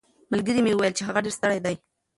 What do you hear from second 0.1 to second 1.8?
ملګري مې وویل چې هغه ډېر ستړی دی.